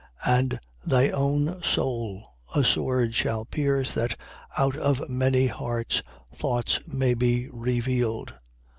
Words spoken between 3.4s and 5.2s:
pierce, that, out of